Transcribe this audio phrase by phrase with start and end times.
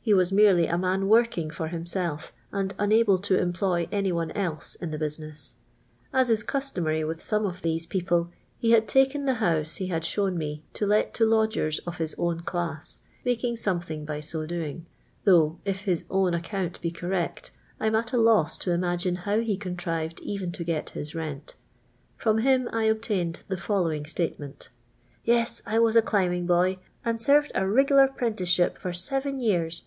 [0.00, 4.74] He was merely a man working for himself, and unable to employ any one else
[4.74, 5.52] in the biifinci^s;
[6.14, 10.04] as is customary with some of these people, he had talien tlie liouso be bad
[10.06, 14.86] shows me to let to lodgers of his own class, making something by so doing;
[15.24, 19.14] though, if his own ac count be correct, I 'ni at a loss to imagine
[19.14, 21.56] how he contrived e>en to get his rent.
[22.16, 24.70] From him I obUiined the following statement:—
[25.06, 29.84] *' Yes, I was a climbing boy, and sarred a rigler ])rinticeship for seven years.